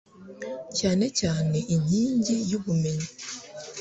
[0.77, 3.07] cyane cyane inkingi y'ubumenyi